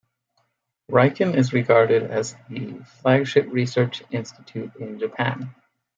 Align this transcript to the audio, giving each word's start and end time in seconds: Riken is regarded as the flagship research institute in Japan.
Riken 0.91 1.35
is 1.35 1.53
regarded 1.53 2.01
as 2.09 2.35
the 2.49 2.79
flagship 3.03 3.45
research 3.51 4.01
institute 4.09 4.75
in 4.77 4.97
Japan. 4.97 5.53